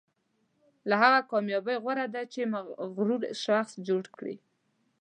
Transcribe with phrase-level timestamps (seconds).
[0.89, 4.35] له هغه کامیابۍ غوره ده چې مغرور شخص جوړ کړي.